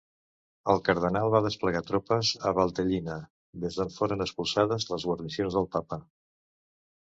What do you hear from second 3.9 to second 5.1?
foren expulsades les